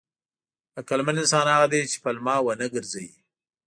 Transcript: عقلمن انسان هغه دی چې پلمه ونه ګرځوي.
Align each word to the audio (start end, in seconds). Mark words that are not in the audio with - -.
عقلمن 0.79 1.15
انسان 1.21 1.45
هغه 1.55 1.67
دی 1.73 1.81
چې 1.91 1.97
پلمه 2.03 2.35
ونه 2.41 2.67
ګرځوي. 2.73 3.13